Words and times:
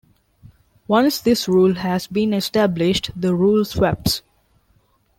Once 0.87 1.21
this 1.21 1.47
rule 1.47 1.75
has 1.75 2.07
been 2.07 2.33
established, 2.33 3.11
the 3.15 3.35
rule 3.35 3.63
swaps. 3.63 4.23